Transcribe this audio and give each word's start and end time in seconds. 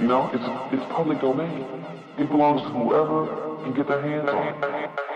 You 0.00 0.06
know, 0.06 0.30
it's 0.32 0.44
it's 0.72 0.92
public 0.92 1.20
domain. 1.20 1.66
It 2.18 2.30
belongs 2.30 2.62
to 2.62 2.68
whoever 2.68 3.62
can 3.64 3.74
get 3.74 3.88
their 3.88 4.00
hands 4.00 4.28
on 4.30 4.46
it. 4.46 5.07